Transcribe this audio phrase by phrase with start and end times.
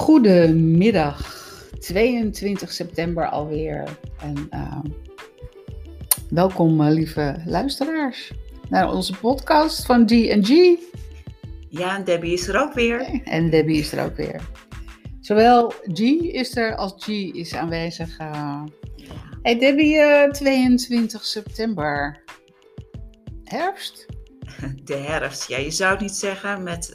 [0.00, 1.18] Goedemiddag,
[1.78, 3.98] 22 september alweer.
[4.20, 4.78] En uh,
[6.30, 8.32] welkom, uh, lieve luisteraars,
[8.68, 10.78] naar onze podcast van G&G.
[11.68, 13.00] Ja, en Debbie is er ook weer.
[13.24, 14.40] En Debbie is er ook weer.
[15.20, 15.98] Zowel G
[16.32, 18.18] is er als G is aanwezig.
[18.20, 18.62] Uh...
[19.42, 22.22] Hey Debbie, 22 september.
[23.44, 24.06] Herfst?
[24.84, 26.92] De herfst, ja, je zou het niet zeggen met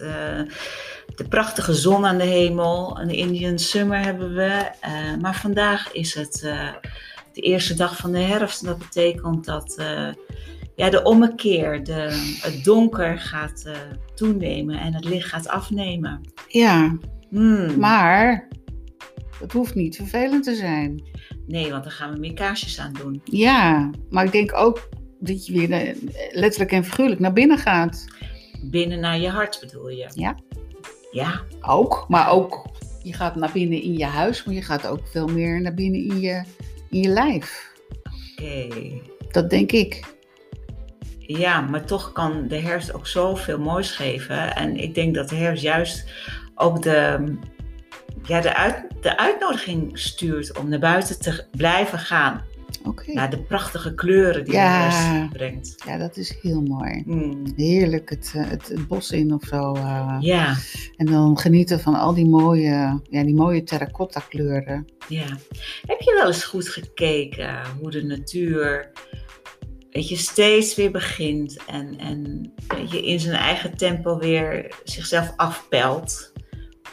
[1.16, 3.00] de prachtige zon aan de hemel.
[3.00, 4.70] Een Indian summer hebben we.
[4.88, 6.74] Uh, maar vandaag is het uh,
[7.34, 8.62] de eerste dag van de herfst.
[8.62, 10.10] En dat betekent dat uh,
[10.76, 13.70] ja, de ommekeer, de, het donker gaat
[14.16, 16.22] toenemen en het licht gaat afnemen.
[16.48, 16.98] Ja,
[17.30, 17.80] hmm.
[17.80, 18.48] maar
[19.40, 21.04] het hoeft niet vervelend te zijn.
[21.48, 23.22] Nee, want dan gaan we meer kaarsjes aan doen.
[23.24, 24.90] Ja, maar ik denk ook
[25.20, 25.96] dat je weer
[26.32, 28.06] letterlijk en figuurlijk naar binnen gaat.
[28.64, 30.08] Binnen naar je hart bedoel je?
[30.14, 30.36] Ja.
[31.16, 31.42] Ja.
[31.62, 32.66] Ook, maar ook
[33.04, 36.04] je gaat naar binnen in je huis, maar je gaat ook veel meer naar binnen
[36.04, 36.44] in je,
[36.90, 37.72] in je lijf.
[38.04, 38.68] Oké.
[39.32, 40.14] Dat denk ik.
[41.20, 44.56] Ja, maar toch kan de herfst ook zoveel moois geven.
[44.56, 46.12] En ik denk dat de herfst juist
[46.56, 47.34] ook de,
[48.24, 52.44] ja, de, uit, de uitnodiging stuurt om naar buiten te blijven gaan.
[52.88, 53.16] Okay.
[53.16, 55.76] Naar de prachtige kleuren die ja, de brengt.
[55.86, 57.04] Ja, dat is heel mooi.
[57.06, 57.44] Mm.
[57.56, 59.76] Heerlijk het, het, het, bos in of zo.
[59.76, 60.56] Uh, ja.
[60.98, 64.86] En dan genieten van al die mooie, ja, die mooie terracotta kleuren.
[65.08, 65.26] Ja.
[65.86, 68.92] Heb je wel eens goed gekeken hoe de natuur
[69.96, 75.34] weet je, steeds weer begint en, en weet je, in zijn eigen tempo weer zichzelf
[75.36, 76.34] afpelt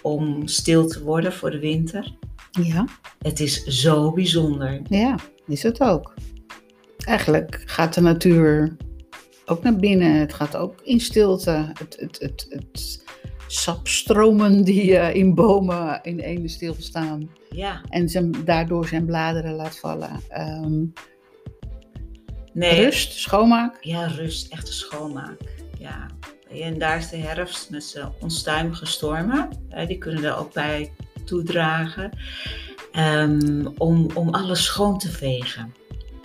[0.02, 2.16] om stil te worden voor de winter?
[2.60, 2.84] Ja.
[3.18, 4.80] Het is zo bijzonder.
[4.88, 6.14] Ja is het ook.
[7.04, 8.76] Eigenlijk gaat de natuur
[9.46, 10.14] ook naar binnen.
[10.14, 11.72] Het gaat ook in stilte.
[11.78, 13.04] Het, het, het, het
[13.46, 17.30] sapstromen die uh, in bomen in ene stilstaan.
[17.50, 17.80] Ja.
[17.88, 20.20] En ze, daardoor zijn bladeren laat vallen.
[20.38, 20.92] Um,
[22.52, 22.84] nee.
[22.84, 23.76] Rust, schoonmaak.
[23.80, 25.40] Ja, rust, echte schoonmaak.
[25.78, 26.06] Ja.
[26.50, 29.48] En daar is de herfst met zijn onstuimige stormen.
[29.86, 30.92] Die kunnen er ook bij
[31.24, 32.18] toedragen.
[32.98, 35.74] Um, om, om alles schoon te vegen.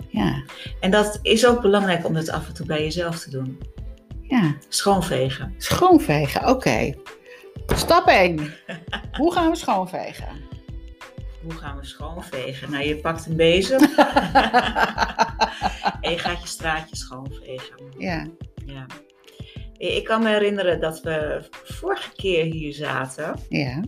[0.08, 0.42] Ja.
[0.80, 3.58] En dat is ook belangrijk om dat af en toe bij jezelf te doen.
[4.22, 4.56] Ja.
[4.68, 5.54] Schoonvegen.
[5.58, 6.94] Schoonvegen, oké.
[7.66, 8.54] Stap 1.
[9.12, 10.28] Hoe gaan we schoonvegen?
[11.42, 12.70] Hoe gaan we schoonvegen?
[12.70, 13.80] Nou, je pakt een bezem
[16.00, 17.76] en je gaat je straatje schoonvegen.
[17.98, 18.26] Ja.
[18.66, 18.86] ja.
[19.76, 23.40] Ik kan me herinneren dat we vorige keer hier zaten.
[23.48, 23.82] Ja.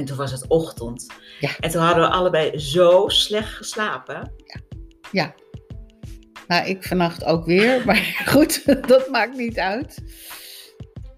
[0.00, 1.06] En toen was het ochtend.
[1.40, 1.56] Ja.
[1.58, 4.32] En toen hadden we allebei zo slecht geslapen.
[4.36, 4.60] Ja.
[5.12, 5.34] ja.
[6.46, 7.82] Nou, ik vannacht ook weer.
[7.86, 10.02] Maar goed, dat maakt niet uit.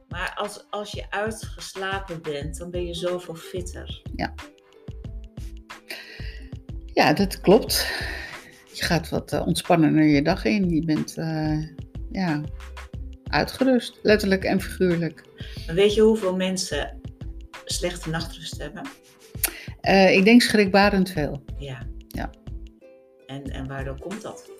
[0.08, 4.02] Maar als, als je uitgeslapen bent, dan ben je zoveel fitter.
[4.16, 4.34] Ja.
[6.86, 7.86] Ja, dat klopt.
[8.72, 10.68] Je gaat wat uh, ontspannender je dag in.
[10.70, 11.68] Je bent uh,
[12.10, 12.40] ja,
[13.24, 15.24] uitgerust, letterlijk en figuurlijk.
[15.66, 17.00] Maar weet je hoeveel mensen
[17.64, 18.82] slechte nachtrust hebben?
[19.82, 21.42] Uh, ik denk schrikbarend veel.
[21.58, 21.86] Ja.
[22.08, 22.30] ja.
[23.26, 24.50] En, en waardoor komt dat?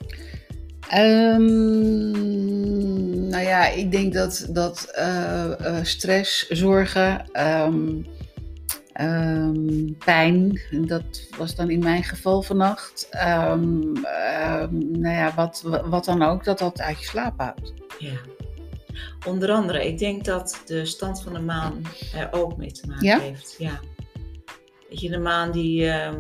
[0.95, 2.11] Um,
[3.29, 8.07] nou ja, ik denk dat, dat uh, uh, stress, zorgen, um,
[9.01, 13.09] um, pijn, dat was dan in mijn geval vannacht.
[14.71, 17.73] nou ja, wat, wat dan ook, dat dat uit je slaap houdt.
[17.99, 18.13] Ja.
[19.27, 21.83] Onder andere, ik denk dat de stand van de maan
[22.15, 23.19] er ook mee te maken ja?
[23.19, 23.55] heeft.
[23.59, 23.81] Ja.
[24.89, 26.13] Weet je, de maan die uh,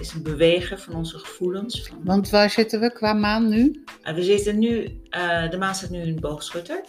[0.00, 1.82] is een beweger van onze gevoelens.
[1.82, 2.04] Van...
[2.04, 3.84] Want waar zitten we qua maan nu?
[4.02, 6.84] Uh, we zitten nu, uh, de maan staat nu in boogschutter.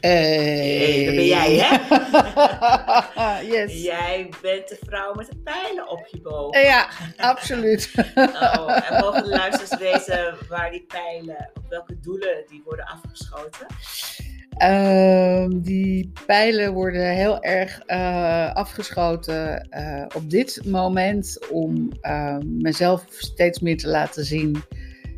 [0.00, 1.04] Hey.
[1.04, 1.76] dat ben jij, hè?
[3.54, 3.82] yes.
[3.82, 6.62] Jij bent de vrouw met de pijlen op je boog.
[6.62, 7.92] Ja, absoluut.
[8.14, 13.66] oh, en mogen de luisteraars weten waar die pijlen, op welke doelen die worden afgeschoten?
[14.62, 23.04] Uh, die pijlen worden heel erg uh, afgeschoten uh, op dit moment om uh, mezelf
[23.08, 24.62] steeds meer te laten zien.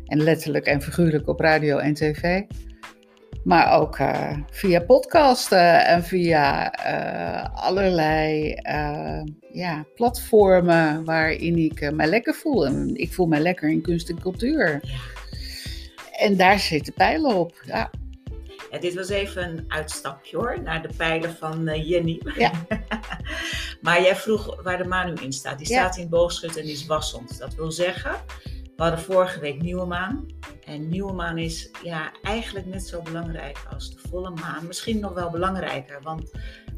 [0.05, 2.41] En letterlijk en figuurlijk op radio en tv.
[3.43, 3.97] Maar ook
[4.51, 6.67] via podcasten en via
[7.53, 8.53] allerlei
[9.51, 12.65] ja, platformen waarin ik mij lekker voel.
[12.65, 14.79] En ik voel mij lekker in kunst en cultuur.
[14.81, 14.97] Ja.
[16.13, 17.63] En daar zitten pijlen op.
[17.65, 17.89] Ja.
[18.79, 22.21] Dit was even een uitstapje hoor, naar de pijlen van Jenny.
[22.37, 22.51] Ja.
[23.81, 25.57] maar jij vroeg waar de maan nu in staat.
[25.57, 25.79] Die Ja.
[25.79, 27.39] staat in boogschut en die is wassend.
[27.39, 28.15] Dat wil zeggen,
[28.83, 30.25] we hadden vorige week nieuwe maan.
[30.65, 34.67] En nieuwe maan is ja, eigenlijk net zo belangrijk als de volle maan.
[34.67, 36.31] Misschien nog wel belangrijker, want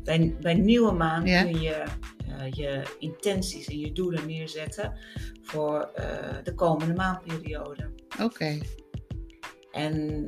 [0.03, 1.83] bij, bij nieuwe maan kun je
[2.27, 4.97] uh, je intenties en je doelen neerzetten
[5.41, 6.05] voor uh,
[6.43, 7.91] de komende maanperiode.
[8.21, 8.57] Oké.
[9.71, 10.25] En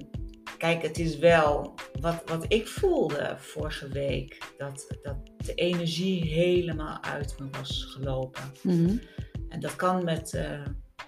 [0.57, 7.03] kijk, het is wel wat, wat ik voelde vorige week, dat, dat de energie helemaal
[7.03, 8.51] uit me was gelopen.
[8.62, 9.01] Mm
[9.50, 10.62] En dat kan met, uh,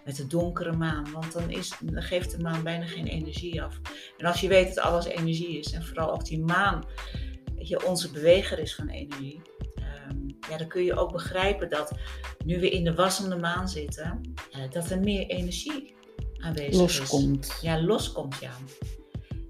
[0.10, 3.80] met de donkere maan, want dan, is, dan geeft de maan bijna geen energie af.
[4.18, 6.84] En als je weet dat alles energie is, en vooral ook die maan,
[7.56, 9.42] je, onze beweger is van energie,
[10.10, 11.92] um, ja, dan kun je ook begrijpen dat
[12.46, 14.22] nu we in de wassende maan zitten,
[14.52, 15.96] uh, dat er meer energie
[16.38, 17.46] aanwezig loskomt.
[17.46, 17.62] is.
[17.62, 18.52] Ja, loskomt, ja.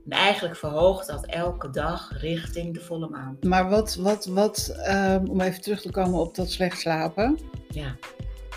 [0.06, 3.38] En eigenlijk verhoogt dat elke dag richting de volle maan.
[3.42, 7.38] Maar wat, wat, wat um, om even terug te komen op dat slecht slapen.
[7.70, 7.96] Ja.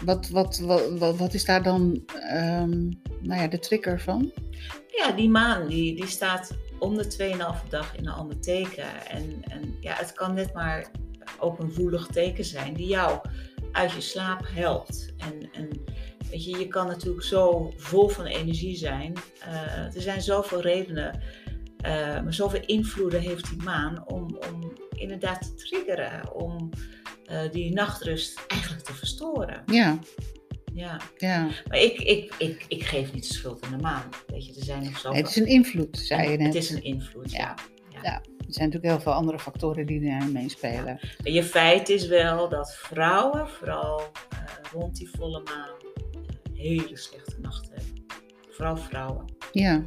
[0.05, 2.03] Wat, wat, wat, wat, is daar dan
[2.35, 4.33] um, nou ja, de trigger van?
[4.89, 7.35] Ja, die maan die, die staat om de
[7.65, 9.07] 2,5 dag in een ander teken.
[9.09, 10.91] En, en ja, het kan net maar
[11.39, 13.21] ook een voelig teken zijn die jou
[13.73, 15.15] uit je slaap helpt.
[15.17, 15.69] En, en
[16.31, 19.13] weet je, je kan natuurlijk zo vol van energie zijn.
[19.47, 21.21] Uh, er zijn zoveel redenen,
[21.87, 26.35] uh, maar zoveel invloeden heeft die maan om, om inderdaad te triggeren.
[26.35, 26.71] Om
[27.51, 29.63] die nachtrust eigenlijk te verstoren.
[29.67, 29.99] Ja.
[30.75, 31.01] Ja.
[31.17, 31.49] ja.
[31.69, 34.09] Maar ik, ik, ik, ik geef niet de schuld aan de maan.
[34.27, 35.21] Weet je, er zijn nog zoveel...
[35.21, 36.47] Het is een invloed, zei je net.
[36.47, 37.39] Het is een invloed, ja.
[37.39, 37.55] ja.
[37.89, 38.01] ja.
[38.03, 38.15] ja.
[38.53, 40.99] Er zijn natuurlijk heel veel andere factoren die daarin meespelen.
[41.01, 41.33] Ja.
[41.33, 44.39] Je feit is wel dat vrouwen, vooral uh,
[44.73, 45.77] rond die volle maan,
[46.55, 48.05] hele slechte nachten hebben.
[48.51, 49.25] Vooral vrouwen.
[49.53, 49.83] Ja.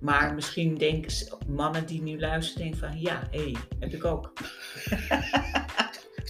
[0.00, 1.12] Maar misschien denken
[1.46, 4.32] mannen die nu luisteren, denken van ja, hé, hey, heb ik ook.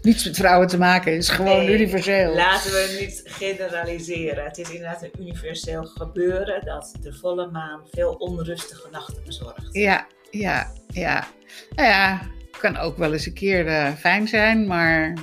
[0.03, 2.35] Niets met vrouwen te maken, is gewoon Nee, universeel.
[2.35, 4.45] Laten we niet generaliseren.
[4.45, 9.69] Het is inderdaad een universeel gebeuren dat de volle maan veel onrustige nachten bezorgt.
[9.71, 11.27] Ja, ja, ja.
[11.75, 12.21] Nou ja,
[12.61, 15.15] kan ook wel eens een keer uh, fijn zijn, maar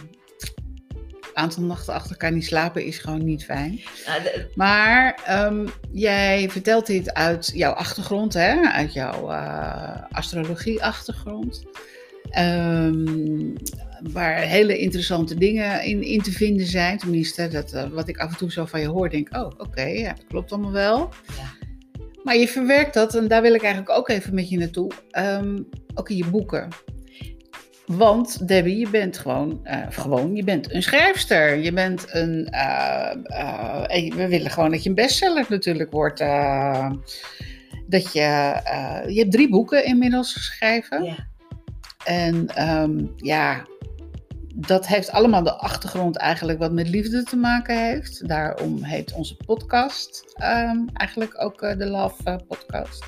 [1.37, 3.79] aantal nachten achter elkaar niet slapen is gewoon niet fijn.
[4.55, 8.61] Maar ehm, jij vertelt dit uit jouw achtergrond, hè?
[8.61, 11.63] uit jouw uh, astrologie-achtergrond.
[12.29, 13.53] Ehm,
[14.11, 16.97] waar hele interessante dingen in, in te vinden zijn.
[16.97, 19.63] Tenminste, dat, uh, wat ik af en toe zo van je hoor, denk oh, oké,
[19.63, 21.09] okay, ja, dat klopt allemaal wel.
[21.37, 21.67] Ja.
[22.23, 25.69] Maar je verwerkt dat, en daar wil ik eigenlijk ook even met je naartoe, um,
[25.93, 26.69] ook in je boeken.
[27.87, 31.57] Want Debbie, je bent gewoon, uh, gewoon, je bent een schrijfster.
[31.57, 36.19] Je bent een, uh, uh, we willen gewoon dat je een bestseller natuurlijk wordt.
[36.19, 36.91] eh,
[37.87, 38.59] dat je,
[39.07, 41.03] je hebt drie boeken inmiddels geschreven.
[41.03, 41.15] ja.
[42.03, 43.65] En um, ja,
[44.55, 48.27] dat heeft allemaal de achtergrond eigenlijk wat met liefde te maken heeft.
[48.27, 53.05] Daarom heet onze podcast um, eigenlijk ook de Love Podcast.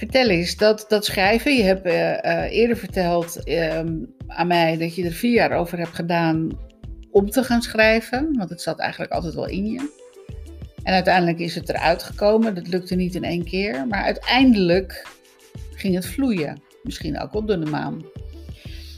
[0.00, 5.04] Vertel eens, dat, dat schrijven, je hebt uh, eerder verteld um, aan mij dat je
[5.04, 6.58] er vier jaar over hebt gedaan
[7.10, 8.36] om te gaan schrijven.
[8.36, 9.92] Want het zat eigenlijk altijd wel in je.
[10.82, 12.54] En uiteindelijk is het eruit gekomen.
[12.54, 13.86] Dat lukte niet in één keer.
[13.86, 15.06] Maar uiteindelijk
[15.74, 16.62] ging het vloeien.
[16.82, 18.04] Misschien ook door de maan.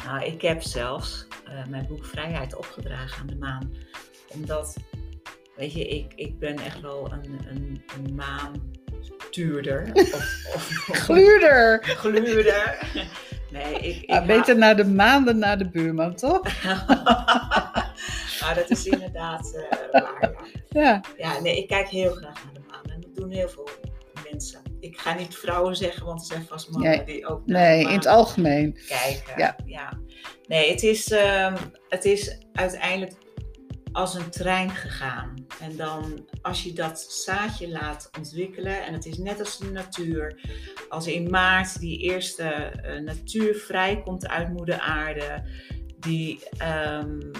[0.04, 3.72] Nou, ik heb zelfs uh, mijn boek Vrijheid opgedragen aan de maan.
[4.34, 4.76] Omdat,
[5.56, 9.90] weet je, ik, ik ben echt wel een, een, een maantuurder.
[9.94, 11.82] Of, of, of Gluurder!
[11.84, 12.78] Gluurder.
[13.50, 16.42] Nee, ik, ik ah, beter naar de maan dan naar de buurman, toch?
[18.40, 19.62] maar dat is inderdaad uh,
[20.02, 20.30] waar,
[20.68, 20.80] ja.
[20.80, 21.00] ja.
[21.16, 22.84] Ja, nee, ik kijk heel graag naar de maan.
[22.94, 23.68] En dat doen heel veel
[24.30, 24.62] mensen.
[24.80, 27.88] Ik ga niet vrouwen zeggen, want er zijn vast mannen nee, die ook Nee, in
[27.88, 28.78] het algemeen.
[28.86, 29.34] kijken.
[29.36, 29.56] Ja.
[29.64, 29.98] ja.
[30.46, 31.54] Nee, het is, um,
[31.88, 33.12] het is uiteindelijk
[33.92, 35.46] als een trein gegaan.
[35.60, 40.40] En dan als je dat zaadje laat ontwikkelen, en het is net als de natuur,
[40.88, 45.42] als in maart die eerste uh, natuur vrijkomt uit moeder aarde,
[45.98, 46.42] die
[46.98, 47.30] um,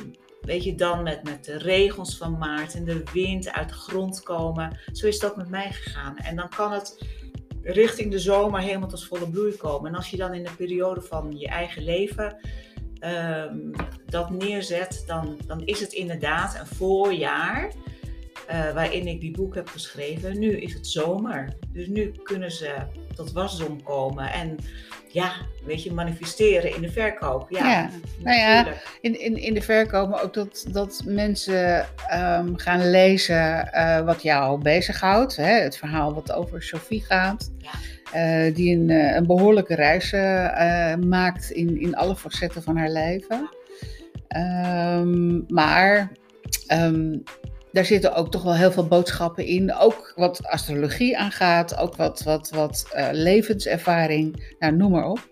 [0.40, 4.23] weet je, dan met, met de regels van maart en de wind uit de grond
[4.23, 4.78] komen.
[4.92, 6.16] Zo is ook met mij gegaan.
[6.16, 7.04] En dan kan het
[7.62, 9.90] richting de zomer helemaal tot volle bloei komen.
[9.90, 12.37] En als je dan in de periode van je eigen leven
[13.04, 13.73] um,
[14.06, 17.73] dat neerzet, dan, dan is het inderdaad een voorjaar.
[18.50, 20.38] Uh, waarin ik die boek heb geschreven.
[20.38, 21.49] Nu is het zomer.
[21.73, 22.75] Dus nu kunnen ze
[23.14, 24.32] tot wasdom komen.
[24.32, 24.56] En
[25.09, 25.32] ja,
[25.64, 27.50] weet je, manifesteren in de verkoop.
[27.50, 27.90] Ja, ja.
[28.18, 28.66] nou ja,
[29.00, 34.23] in, in, in de verkoop, maar ook dat, dat mensen um, gaan lezen uh, wat
[34.23, 35.37] jou bezighoudt.
[35.37, 35.52] Hè?
[35.61, 37.52] Het verhaal wat over Sophie gaat.
[37.59, 37.71] Ja.
[38.16, 43.49] Uh, die een, een behoorlijke reis uh, maakt in, in alle facetten van haar leven.
[44.99, 46.12] Um, maar
[46.73, 47.23] um,
[47.73, 49.75] daar zitten ook toch wel heel veel boodschappen in.
[49.75, 55.31] Ook wat astrologie aangaat, ook wat, wat, wat levenservaring, nou, noem maar op.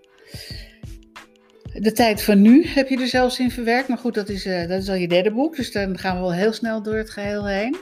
[1.73, 3.89] De tijd van nu heb je er zelfs in verwerkt.
[3.89, 5.57] Maar goed, dat is, dat is al je derde boek.
[5.57, 7.77] Dus dan gaan we wel heel snel door het geheel heen.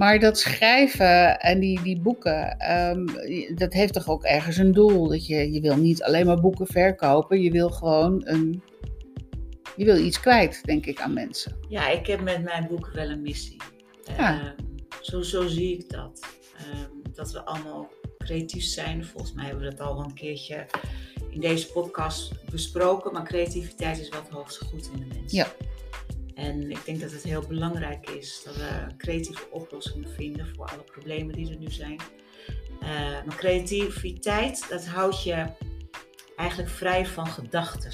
[0.00, 3.06] Maar dat schrijven en die, die boeken, um,
[3.54, 5.08] dat heeft toch ook ergens een doel.
[5.08, 7.40] Dat je, je wil niet alleen maar boeken verkopen.
[7.40, 8.62] Je wil gewoon een.
[9.76, 11.56] Je wil iets kwijt, denk ik, aan mensen.
[11.68, 13.60] Ja, ik heb met mijn boeken wel een missie.
[14.16, 14.42] Ja.
[14.42, 14.50] Uh,
[15.00, 16.26] zo, zo zie ik dat.
[16.56, 19.04] Uh, dat we allemaal creatief zijn.
[19.04, 20.66] Volgens mij hebben we dat al een keertje
[21.30, 23.12] in deze podcast besproken.
[23.12, 25.32] Maar creativiteit is wat hoogste goed in de mens.
[25.32, 25.46] Ja.
[26.40, 30.82] En ik denk dat het heel belangrijk is dat we creatieve oplossingen vinden voor alle
[30.82, 32.00] problemen die er nu zijn.
[32.82, 32.88] Uh,
[33.26, 35.46] maar creativiteit, dat houdt je
[36.36, 37.92] eigenlijk vrij van gedachten.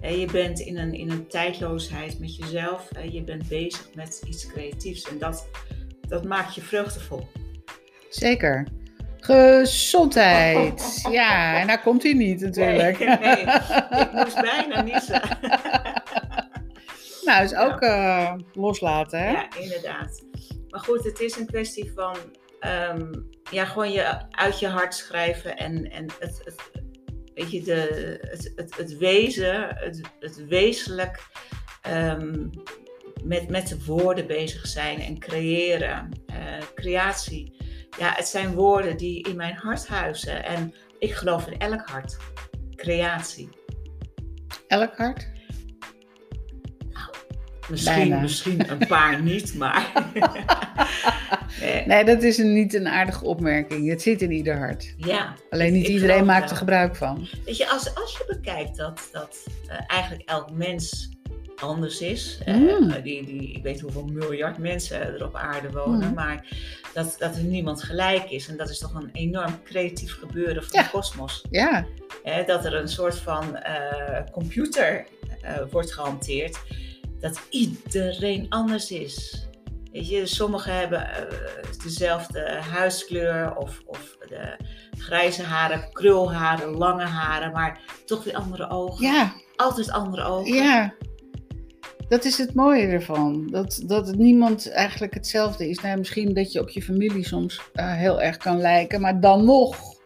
[0.00, 2.88] Je bent in een, in een tijdloosheid met jezelf.
[3.10, 5.08] Je bent bezig met iets creatiefs.
[5.08, 5.48] En dat,
[6.08, 7.28] dat maakt je vreugdevol.
[8.08, 8.66] Zeker.
[9.20, 11.08] Gezondheid.
[11.10, 12.98] Ja, en daar komt hij niet natuurlijk.
[12.98, 13.40] Nee, nee,
[14.00, 15.20] ik moest bijna niezen.
[17.24, 19.30] Nou, is ook uh, loslaten, hè?
[19.30, 20.24] Ja, inderdaad.
[20.68, 22.16] Maar goed, het is een kwestie van
[22.60, 26.70] um, ja, gewoon je uit je hart schrijven en, en het, het,
[27.34, 31.26] weet je, de, het, het, het wezen, het, het wezenlijk
[31.88, 32.50] um,
[33.24, 36.08] met, met de woorden bezig zijn en creëren.
[36.30, 36.36] Uh,
[36.74, 37.56] creatie.
[37.98, 40.44] Ja, het zijn woorden die in mijn hart huizen.
[40.44, 42.16] En ik geloof in elk hart.
[42.74, 43.48] Creatie.
[44.66, 45.30] Elk hart?
[47.68, 49.92] Misschien, misschien een paar niet, maar.
[51.60, 51.86] nee.
[51.86, 52.04] nee.
[52.04, 53.88] dat is een, niet een aardige opmerking.
[53.88, 54.94] Het zit in ieder hart.
[54.96, 55.34] Ja.
[55.50, 57.28] Alleen niet iedereen maakt er gebruik van.
[57.44, 61.10] Weet je, als, als je bekijkt dat, dat uh, eigenlijk elk mens
[61.56, 62.38] anders is.
[62.46, 62.68] Mm.
[62.68, 66.14] Uh, die, die, ik weet hoeveel miljard mensen er op aarde wonen, mm.
[66.14, 66.46] maar
[66.94, 68.48] dat, dat er niemand gelijk is.
[68.48, 70.82] En dat is toch een enorm creatief gebeuren van ja.
[70.82, 71.44] de kosmos.
[71.50, 71.86] Ja.
[72.24, 73.58] Uh, dat er een soort van
[74.32, 75.06] computer
[75.70, 76.58] wordt gehanteerd
[77.22, 79.46] dat iedereen anders is.
[79.92, 84.56] Weet je, sommigen hebben uh, dezelfde huidskleur of, of de
[84.98, 89.06] grijze haren, krulharen, lange haren, maar toch weer andere ogen.
[89.06, 89.32] Ja.
[89.56, 90.54] Altijd andere ogen.
[90.54, 90.94] Ja.
[92.08, 93.48] Dat is het mooie ervan.
[93.50, 95.80] Dat, dat niemand eigenlijk hetzelfde is.
[95.80, 99.44] Nou, misschien dat je op je familie soms uh, heel erg kan lijken, maar dan
[99.44, 100.00] nog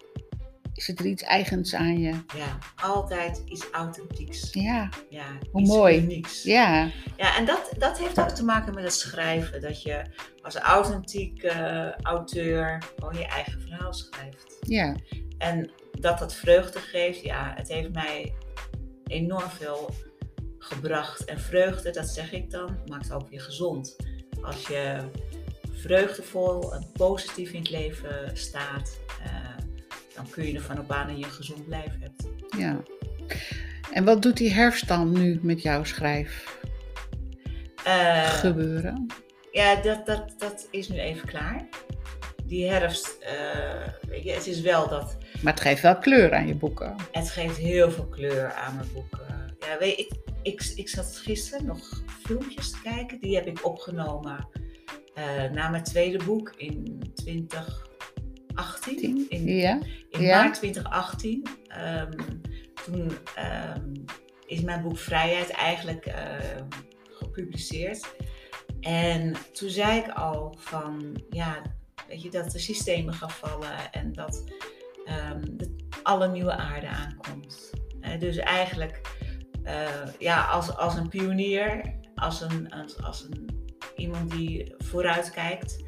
[0.76, 2.11] is er iets eigens aan je.
[2.11, 4.52] Ja, altijd iets authentieks.
[4.52, 5.99] Ja, ja hoe mooi.
[5.99, 6.42] Unieks.
[6.42, 6.90] Ja.
[7.16, 9.61] Ja, en dat, dat heeft ook te maken met het schrijven.
[9.61, 10.04] Dat je
[10.42, 14.56] als authentieke auteur gewoon je eigen verhaal schrijft.
[14.61, 14.97] Ja.
[15.38, 18.35] En dat dat vreugde geeft, ja, het heeft mij
[19.06, 19.90] enorm veel
[20.59, 21.25] gebracht.
[21.25, 23.97] En vreugde, dat zeg ik dan, maakt ook weer gezond.
[24.42, 25.11] Als je
[25.71, 29.56] vreugdevol en positief in het leven staat, uh,
[30.16, 32.28] dan kun je ervan op aan dat je een gezond lijf hebt.
[32.58, 32.82] Ja.
[33.92, 36.58] En wat doet die herfst dan nu met jouw schrijf?
[37.87, 39.06] Uh, gebeuren?
[39.52, 41.68] Ja, dat, dat, dat is nu even klaar.
[42.44, 45.16] Die herfst, uh, weet je, het is wel dat.
[45.42, 46.94] Maar het geeft wel kleur aan je boeken.
[47.12, 49.56] Het geeft heel veel kleur aan mijn boeken.
[49.58, 53.20] Ja, weet je, ik, ik, ik zat gisteren nog filmpjes te kijken.
[53.20, 54.49] Die heb ik opgenomen
[55.18, 57.86] uh, na mijn tweede boek in 20.
[58.57, 59.81] 18, in, ja.
[60.11, 60.43] in ja.
[60.43, 61.47] maart 2018.
[61.79, 62.41] Um,
[62.85, 63.13] toen
[63.77, 64.05] um,
[64.47, 66.15] is mijn boek Vrijheid eigenlijk uh,
[67.11, 68.15] gepubliceerd.
[68.81, 71.63] En toen zei ik al van, ja,
[72.09, 74.45] weet je, dat de systemen gaan vallen en dat
[75.33, 77.71] um, de, alle nieuwe aarde aankomt.
[78.01, 79.01] Uh, dus eigenlijk,
[79.65, 83.65] uh, ja, als, als een pionier, als een, als, als een
[83.97, 85.85] iemand die vooruit kijkt,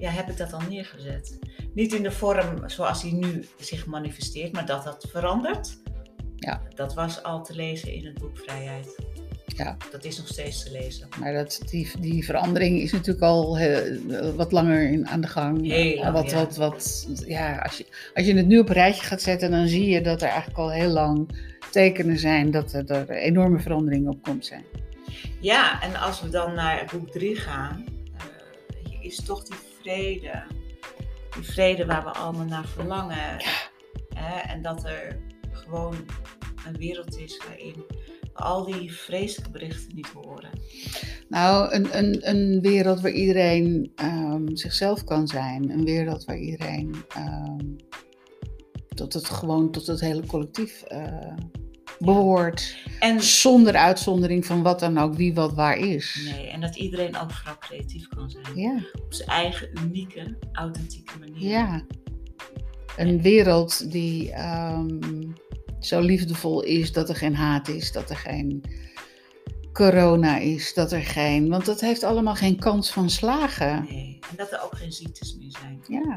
[0.00, 1.38] ja, heb ik dat al neergezet.
[1.74, 5.78] Niet in de vorm zoals hij nu zich manifesteert, maar dat dat verandert.
[6.36, 6.62] Ja.
[6.74, 8.96] Dat was al te lezen in het boek Vrijheid.
[9.46, 9.76] Ja.
[9.90, 11.08] Dat is nog steeds te lezen.
[11.18, 15.66] Maar dat, die, die verandering is natuurlijk al uh, wat langer in, aan de gang.
[15.66, 16.36] Heel lang, wat, ja.
[16.36, 19.68] Wat, wat, ja, als, je, als je het nu op een rijtje gaat zetten, dan
[19.68, 21.28] zie je dat er eigenlijk al heel lang
[21.70, 24.64] tekenen zijn dat er, er enorme veranderingen op komt zijn.
[25.40, 30.42] Ja, en als we dan naar boek 3 gaan, uh, is toch die vrede.
[31.34, 33.36] Die vrede waar we allemaal naar verlangen.
[34.14, 34.38] Hè?
[34.38, 35.20] En dat er
[35.52, 35.96] gewoon
[36.66, 37.84] een wereld is waarin
[38.32, 40.50] we al die vreselijke berichten niet horen.
[41.28, 45.70] Nou, een, een, een wereld waar iedereen um, zichzelf kan zijn.
[45.70, 47.76] Een wereld waar iedereen um,
[48.94, 51.36] tot het gewoon tot het hele collectief uh,
[52.04, 52.76] behoort.
[52.98, 56.30] En, Zonder uitzondering van wat dan ook, wie wat waar is.
[56.34, 58.44] nee, en dat iedereen ook vooral creatief kan zijn.
[58.54, 61.48] Ja, Op zijn eigen unieke, authentieke manier.
[61.48, 61.82] ja.
[62.96, 64.98] Een wereld die ehm,
[65.80, 68.62] zo liefdevol is dat er geen haat is, dat er geen
[69.72, 71.48] corona is, dat er geen.
[71.48, 73.84] Want dat heeft allemaal geen kans van slagen.
[73.88, 75.80] Nee, en dat er ook geen ziektes meer zijn.
[75.88, 76.16] Ja,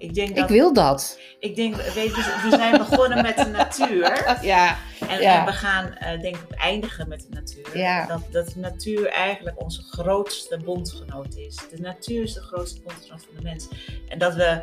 [0.00, 1.18] Ik denk ik dat, wil dat.
[1.38, 3.98] ik denk, weet je, we zijn begonnen met de natuur.
[4.42, 4.76] Ja,
[5.08, 5.38] En, Ja.
[5.40, 7.78] en we gaan eh, denk ik eindigen met de natuur.
[7.78, 8.06] Ja.
[8.06, 11.56] Dat, dat de natuur eigenlijk onze grootste bondgenoot is.
[11.70, 13.68] De natuur is de grootste bondgenoot van de mens.
[14.08, 14.62] En dat we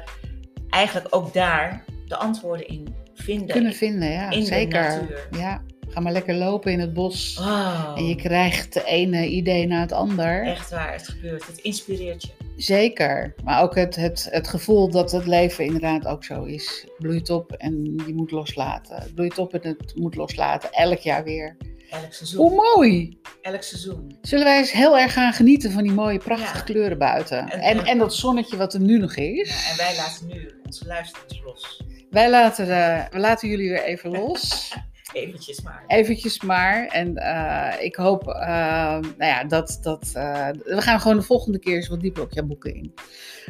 [0.70, 3.48] eigenlijk ook daar de antwoorden in vinden.
[3.48, 4.82] kunnen vinden, ja, in de zeker.
[4.82, 5.28] natuur.
[5.32, 7.38] Ja, ga maar lekker lopen in het bos.
[7.40, 10.44] Oh, En je krijgt de ene idee na het ander.
[10.46, 11.48] echt waar, het gebeurt.
[11.48, 12.30] Het inspireert je.
[12.56, 13.34] Zeker.
[13.44, 16.88] Maar ook het, het, het gevoel dat het leven inderdaad ook zo is.
[16.98, 18.96] Bloeit op en je moet loslaten.
[18.96, 20.72] Het bloeit op en het moet loslaten.
[20.72, 21.58] Elk jaar weer.
[21.90, 22.40] Elk seizoen.
[22.48, 23.20] Hoe mooi!
[23.42, 24.18] Elk seizoen.
[24.22, 26.64] Zullen wij eens heel erg gaan genieten van die mooie, prachtige Ja.
[26.64, 27.50] kleuren buiten.
[27.50, 29.50] En- En, dat zonnetje wat er nu nog is.
[29.50, 31.84] Ja, en wij laten nu onze luisteraars los.
[32.10, 34.72] Wij laten, eh, we laten jullie weer even los.
[35.14, 35.84] Eventjes maar.
[35.88, 36.86] Eventjes maar.
[36.88, 38.38] En eh, ik hoop eh,
[39.00, 39.80] nou ja, dat.
[39.82, 42.94] dat eh, we gaan gewoon de volgende keer eens wat dieper op jouw boeken in.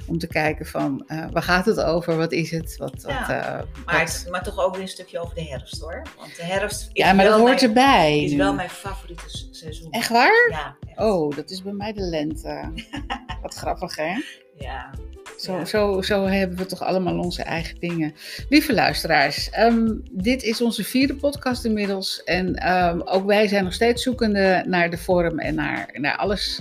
[0.08, 2.18] Om te kijken van waar gaat het over?
[2.18, 2.78] Wat is het?
[2.78, 6.02] Wat, Ja, Maar, wat- maar toch ook weer een stukje over de herfst hoor.
[6.18, 8.24] Want de herfst is, ja, maar dat wel, hoort mijn, erbij.
[8.24, 8.38] is nu.
[8.38, 9.92] wel mijn favoriete se- seizoen.
[9.92, 10.48] Echt waar?
[10.50, 11.00] Ja, echt.
[11.00, 12.72] Oh, dat is bij mij de lente.
[13.42, 14.14] Wat grappig, hè?
[14.58, 14.90] Ja.
[15.38, 15.66] Zo, Ja.
[15.66, 18.14] zo, zo hebben we toch allemaal onze eigen dingen.
[18.50, 22.24] Lieve luisteraars, ehm, dit is onze vierde podcast inmiddels.
[22.24, 26.60] En ehm, ook wij zijn nog steeds zoekende naar de vorm en naar, naar alles.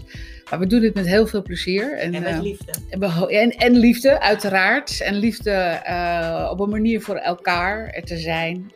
[0.50, 1.98] Maar we doen dit met heel veel plezier.
[1.98, 2.72] En, En met eh, liefde.
[3.28, 5.00] en, en liefde, uiteraard.
[5.00, 8.72] En liefde eh, op een manier voor elkaar er te zijn.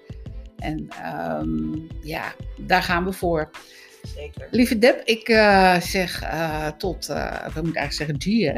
[0.59, 3.51] En ehm, ja, daar gaan we voor.
[4.15, 4.49] Zeker.
[4.51, 8.53] Lieve Deb, ik eh, zeg eh, tot, eh we moeten eigenlijk zeggen G, hè?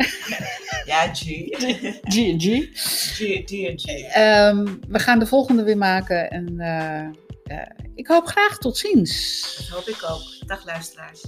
[0.93, 1.21] Ja, G.
[2.15, 2.69] G en G.
[2.75, 3.85] G, G en G.
[4.15, 6.31] Ehm, we gaan de volgende weer maken.
[6.31, 6.61] En
[7.95, 9.57] ik hoop graag tot ziens.
[9.57, 10.47] Dat hoop ik ook.
[10.47, 11.23] Dag luisteraars.